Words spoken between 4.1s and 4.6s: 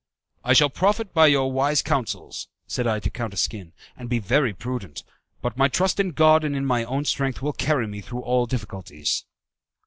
very